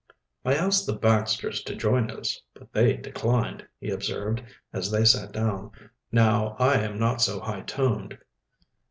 "I 0.43 0.55
asked 0.55 0.87
the 0.87 0.95
Baxters 0.95 1.61
to 1.61 1.75
join 1.75 2.09
us, 2.09 2.41
but 2.55 2.73
they 2.73 2.97
declined," 2.97 3.67
he 3.79 3.91
observed, 3.91 4.41
as 4.73 4.89
they 4.89 5.05
sat 5.05 5.31
down. 5.31 5.69
"Now 6.11 6.55
I 6.57 6.79
am 6.79 6.97
not 6.97 7.21
so 7.21 7.39
high 7.39 7.61
toned." 7.61 8.17